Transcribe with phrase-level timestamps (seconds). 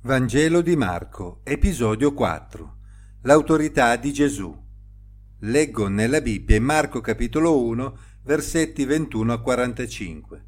[0.00, 2.76] Vangelo di Marco, episodio 4.
[3.22, 4.56] L'autorità di Gesù.
[5.40, 10.44] Leggo nella Bibbia in Marco capitolo 1, versetti 21 a 45.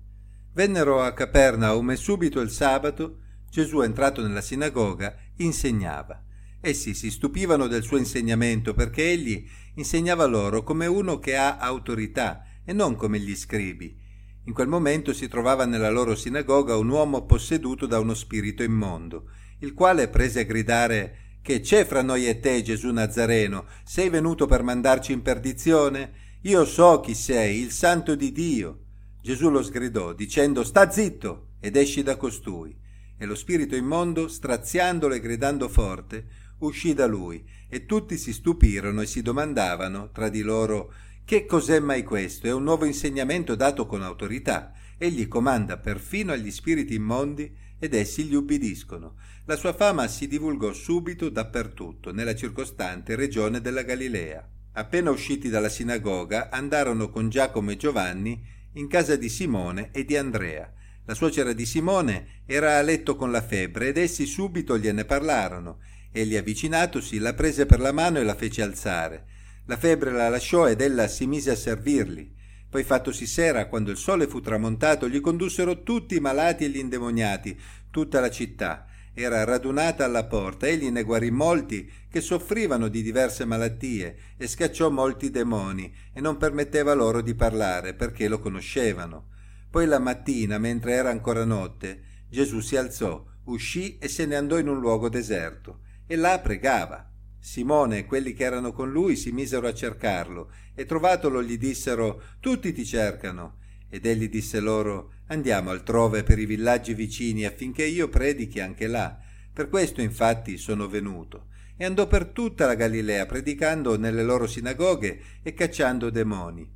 [0.52, 3.18] Vennero a Capernaum e subito il sabato
[3.50, 6.22] Gesù, entrato nella sinagoga, insegnava.
[6.60, 9.44] Essi si stupivano del suo insegnamento perché egli
[9.74, 13.98] insegnava loro come uno che ha autorità e non come gli scribi.
[14.44, 19.28] In quel momento si trovava nella loro sinagoga un uomo posseduto da uno spirito immondo
[19.60, 23.66] il quale prese a gridare Che c'è fra noi e te, Gesù Nazareno?
[23.84, 26.12] Sei venuto per mandarci in perdizione?
[26.42, 28.84] Io so chi sei, il santo di Dio.
[29.22, 32.76] Gesù lo sgridò, dicendo Sta zitto ed esci da costui.
[33.16, 36.26] E lo spirito immondo, straziandolo e gridando forte,
[36.58, 40.92] uscì da lui, e tutti si stupirono e si domandavano tra di loro
[41.24, 42.46] Che cos'è mai questo?
[42.46, 44.72] È un nuovo insegnamento dato con autorità.
[44.96, 49.16] Egli comanda perfino agli spiriti immondi ed essi gli ubbidiscono.
[49.46, 54.48] La sua fama si divulgò subito dappertutto, nella circostante regione della Galilea.
[54.74, 58.40] Appena usciti dalla sinagoga, andarono con Giacomo e Giovanni
[58.74, 60.72] in casa di Simone e di Andrea.
[61.06, 65.80] La suocera di Simone era a letto con la febbre ed essi subito gliene parlarono.
[66.12, 69.26] Egli avvicinatosi la prese per la mano e la fece alzare.
[69.66, 72.38] La febbre la lasciò ed ella si mise a servirli.
[72.70, 76.78] Poi fattosi sera, quando il sole fu tramontato, gli condussero tutti i malati e gli
[76.78, 77.58] indemoniati,
[77.90, 78.86] tutta la città.
[79.12, 84.88] Era radunata alla porta, egli ne guarì molti che soffrivano di diverse malattie e scacciò
[84.88, 89.30] molti demoni e non permetteva loro di parlare perché lo conoscevano.
[89.68, 94.58] Poi la mattina, mentre era ancora notte, Gesù si alzò, uscì e se ne andò
[94.58, 97.09] in un luogo deserto e là pregava.
[97.40, 102.22] Simone e quelli che erano con lui si misero a cercarlo e trovatolo gli dissero
[102.38, 103.56] Tutti ti cercano.
[103.88, 109.18] Ed egli disse loro Andiamo altrove per i villaggi vicini affinché io predichi anche là.
[109.52, 111.46] Per questo infatti sono venuto.
[111.76, 116.70] E andò per tutta la Galilea predicando nelle loro sinagoghe e cacciando demoni.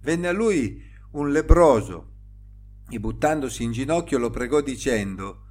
[0.00, 2.12] Venne a lui un lebroso
[2.90, 5.44] e buttandosi in ginocchio lo pregò dicendo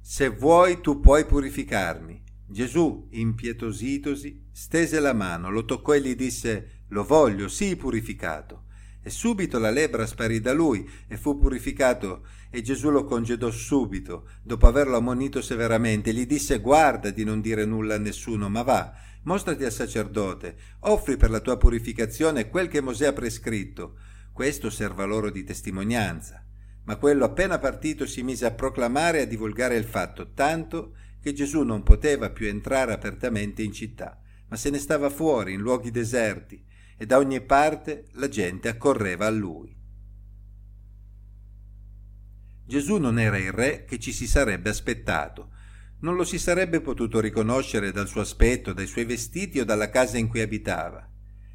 [0.00, 2.22] Se vuoi tu puoi purificarmi.
[2.54, 8.66] Gesù, impietositosi, stese la mano, lo toccò e gli disse Lo voglio, sii purificato.
[9.02, 14.28] E subito la lebbra sparì da lui e fu purificato e Gesù lo congedò subito,
[14.40, 18.94] dopo averlo ammonito severamente, gli disse guarda di non dire nulla a nessuno, ma va,
[19.24, 23.96] mostrati al sacerdote, offri per la tua purificazione quel che Mosè ha prescritto.
[24.32, 26.46] Questo serva loro di testimonianza.
[26.84, 30.92] Ma quello appena partito si mise a proclamare e a divulgare il fatto, tanto
[31.24, 35.60] che Gesù non poteva più entrare apertamente in città, ma se ne stava fuori, in
[35.62, 36.62] luoghi deserti,
[36.98, 39.74] e da ogni parte la gente accorreva a lui.
[42.66, 45.52] Gesù non era il re che ci si sarebbe aspettato,
[46.00, 50.18] non lo si sarebbe potuto riconoscere dal suo aspetto, dai suoi vestiti o dalla casa
[50.18, 51.10] in cui abitava.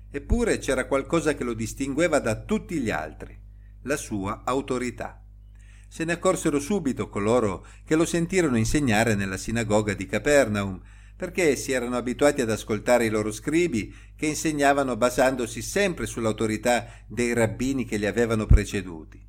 [0.09, 3.39] Eppure c'era qualcosa che lo distingueva da tutti gli altri,
[3.83, 5.23] la sua autorità.
[5.91, 10.79] Se ne accorsero subito coloro che lo sentirono insegnare nella sinagoga di Capernaum,
[11.17, 17.33] perché si erano abituati ad ascoltare i loro scribi che insegnavano basandosi sempre sull'autorità dei
[17.33, 19.19] rabbini che li avevano preceduti.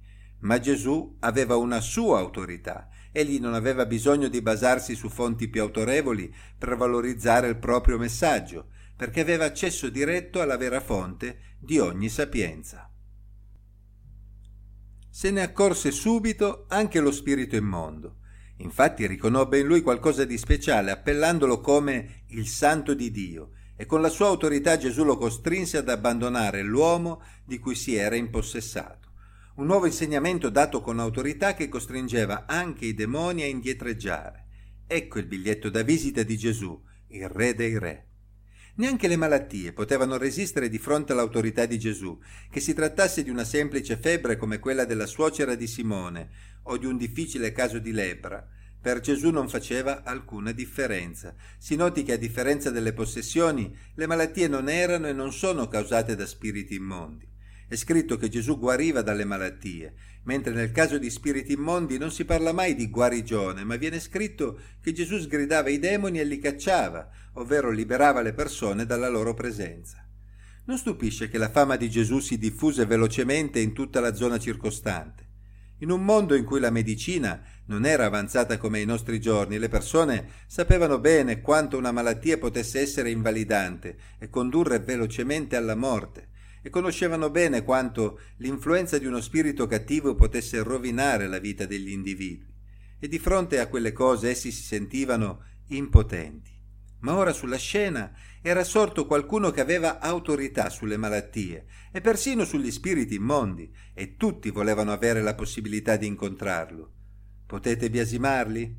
[0.41, 5.63] Ma Gesù aveva una sua autorità, egli non aveva bisogno di basarsi su fonti più
[5.63, 12.11] autorevoli per valorizzare il proprio messaggio, perché aveva accesso diretto alla vera fonte di ogni
[12.11, 12.90] sapienza
[15.11, 18.17] se ne accorse subito anche lo spirito immondo.
[18.59, 24.03] Infatti riconobbe in lui qualcosa di speciale, appellandolo come il santo di Dio, e con
[24.03, 29.09] la sua autorità Gesù lo costrinse ad abbandonare l'uomo di cui si era impossessato.
[29.57, 34.47] Un nuovo insegnamento dato con autorità che costringeva anche i demoni a indietreggiare.
[34.87, 36.79] Ecco il biglietto da visita di Gesù,
[37.09, 38.10] il Re dei Re.
[38.81, 42.19] Neanche le malattie potevano resistere di fronte all'autorità di Gesù,
[42.51, 46.31] che si trattasse di una semplice febbre come quella della suocera di Simone
[46.63, 48.43] o di un difficile caso di lebbra.
[48.81, 51.35] Per Gesù non faceva alcuna differenza.
[51.59, 56.17] Si noti che a differenza delle possessioni, le malattie non erano e non sono causate
[56.17, 57.30] da spiriti immondi.
[57.71, 59.95] È scritto che Gesù guariva dalle malattie,
[60.25, 64.59] mentre nel caso di spiriti immondi non si parla mai di guarigione, ma viene scritto
[64.81, 70.05] che Gesù sgridava i demoni e li cacciava, ovvero liberava le persone dalla loro presenza.
[70.65, 75.29] Non stupisce che la fama di Gesù si diffuse velocemente in tutta la zona circostante.
[75.79, 79.69] In un mondo in cui la medicina non era avanzata come ai nostri giorni, le
[79.69, 86.30] persone sapevano bene quanto una malattia potesse essere invalidante e condurre velocemente alla morte
[86.63, 92.49] e conoscevano bene quanto l'influenza di uno spirito cattivo potesse rovinare la vita degli individui.
[93.03, 96.51] e di fronte a quelle cose essi si sentivano impotenti.
[97.01, 98.13] Ma ora sulla scena
[98.43, 104.51] era sorto qualcuno che aveva autorità sulle malattie e persino sugli spiriti immondi, e tutti
[104.51, 106.93] volevano avere la possibilità di incontrarlo.
[107.47, 108.77] Potete biasimarli?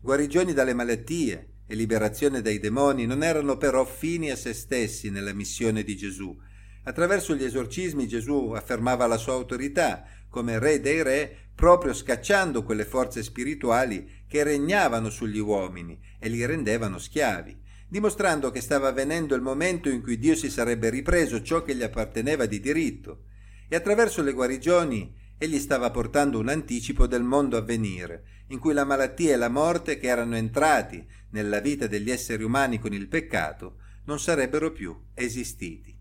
[0.00, 5.32] Guarigioni dalle malattie e liberazione dai demoni non erano però fini a se stessi nella
[5.32, 6.38] missione di Gesù.
[6.84, 12.84] Attraverso gli esorcismi Gesù affermava la sua autorità come re dei re, proprio scacciando quelle
[12.84, 17.62] forze spirituali che regnavano sugli uomini e li rendevano schiavi
[17.94, 21.82] dimostrando che stava avvenendo il momento in cui Dio si sarebbe ripreso ciò che gli
[21.84, 23.26] apparteneva di diritto,
[23.68, 28.72] e attraverso le guarigioni egli stava portando un anticipo del mondo a venire, in cui
[28.72, 33.06] la malattia e la morte che erano entrati nella vita degli esseri umani con il
[33.06, 33.76] peccato
[34.06, 35.93] non sarebbero più esistiti.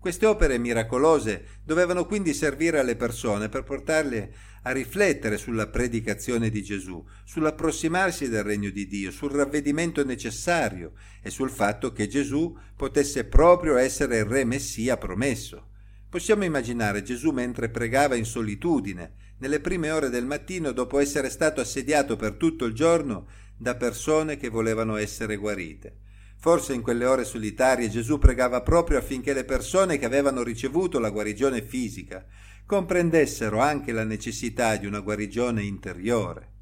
[0.00, 6.62] Queste opere miracolose dovevano quindi servire alle persone per portarle a riflettere sulla predicazione di
[6.62, 13.24] Gesù, sull'approssimarsi del regno di Dio, sul ravvedimento necessario e sul fatto che Gesù potesse
[13.24, 15.70] proprio essere il Re Messia promesso.
[16.08, 21.60] Possiamo immaginare Gesù mentre pregava in solitudine, nelle prime ore del mattino dopo essere stato
[21.60, 26.06] assediato per tutto il giorno da persone che volevano essere guarite.
[26.40, 31.10] Forse in quelle ore solitarie Gesù pregava proprio affinché le persone che avevano ricevuto la
[31.10, 32.24] guarigione fisica
[32.64, 36.52] comprendessero anche la necessità di una guarigione interiore.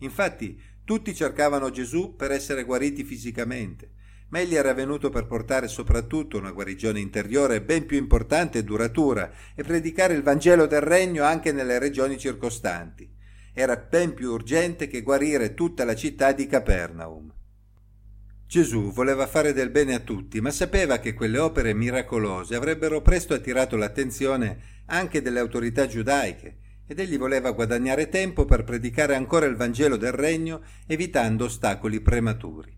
[0.00, 3.92] Infatti tutti cercavano Gesù per essere guariti fisicamente,
[4.28, 9.32] ma egli era venuto per portare soprattutto una guarigione interiore ben più importante e duratura
[9.54, 13.10] e predicare il Vangelo del Regno anche nelle regioni circostanti.
[13.54, 17.32] Era ben più urgente che guarire tutta la città di Capernaum.
[18.46, 23.34] Gesù voleva fare del bene a tutti, ma sapeva che quelle opere miracolose avrebbero presto
[23.34, 29.56] attirato l'attenzione anche delle autorità giudaiche, ed egli voleva guadagnare tempo per predicare ancora il
[29.56, 32.73] Vangelo del Regno, evitando ostacoli prematuri.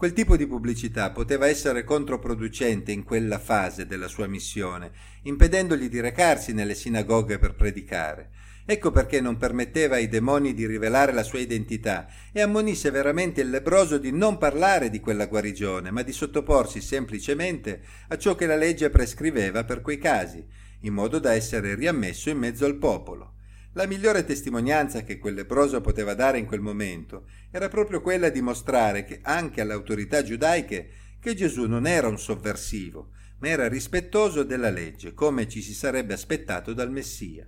[0.00, 4.92] Quel tipo di pubblicità poteva essere controproducente in quella fase della sua missione,
[5.24, 8.30] impedendogli di recarsi nelle sinagoghe per predicare.
[8.64, 13.50] Ecco perché non permetteva ai demoni di rivelare la sua identità e ammonì severamente il
[13.50, 18.56] lebroso di non parlare di quella guarigione, ma di sottoporsi semplicemente a ciò che la
[18.56, 20.42] legge prescriveva per quei casi,
[20.80, 23.34] in modo da essere riammesso in mezzo al popolo.
[23.74, 28.42] La migliore testimonianza che quel lebroso poteva dare in quel momento era proprio quella di
[28.42, 30.90] mostrare che anche alle autorità giudaiche
[31.20, 36.14] che Gesù non era un sovversivo, ma era rispettoso della legge, come ci si sarebbe
[36.14, 37.46] aspettato dal Messia.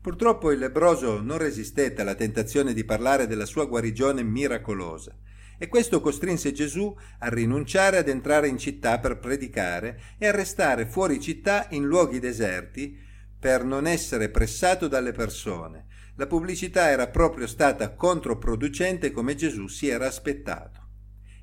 [0.00, 5.18] Purtroppo il lebroso non resistette alla tentazione di parlare della sua guarigione miracolosa
[5.58, 10.86] e questo costrinse Gesù a rinunciare ad entrare in città per predicare e a restare
[10.86, 13.04] fuori città in luoghi deserti
[13.46, 15.86] per non essere pressato dalle persone.
[16.16, 20.80] La pubblicità era proprio stata controproducente come Gesù si era aspettato.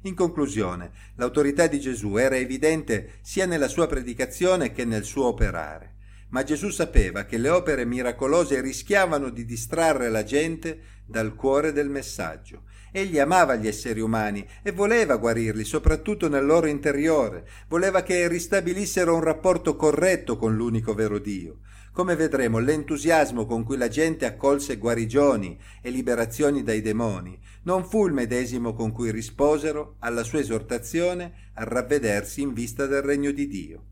[0.01, 5.93] In conclusione, l'autorità di Gesù era evidente sia nella sua predicazione che nel suo operare
[6.33, 11.89] ma Gesù sapeva che le opere miracolose rischiavano di distrarre la gente dal cuore del
[11.89, 12.63] messaggio.
[12.91, 19.13] Egli amava gli esseri umani e voleva guarirli, soprattutto nel loro interiore, voleva che ristabilissero
[19.13, 21.59] un rapporto corretto con l'unico vero Dio.
[21.93, 28.07] Come vedremo, l'entusiasmo con cui la gente accolse guarigioni e liberazioni dai demoni non fu
[28.07, 33.47] il medesimo con cui risposero alla sua esortazione a ravvedersi in vista del regno di
[33.47, 33.83] Dio.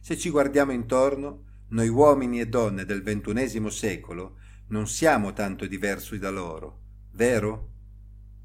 [0.00, 4.38] Se ci guardiamo intorno, noi uomini e donne del ventunesimo secolo
[4.70, 6.80] non siamo tanto diversi da loro,
[7.12, 7.74] vero?